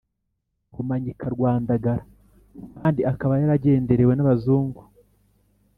[0.75, 2.03] rumanyika rwa ndagara.
[2.79, 4.81] kandi akaba yaragenderewe n'abazungu